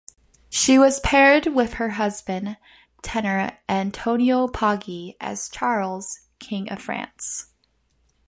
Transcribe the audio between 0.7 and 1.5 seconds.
was paired